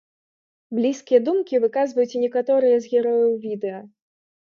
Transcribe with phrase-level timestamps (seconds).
[0.77, 3.83] Блізкія думкі выказваюць і некаторыя з герояў відэа.